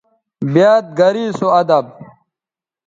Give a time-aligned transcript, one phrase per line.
[0.53, 1.85] بیاد گرے سو اداب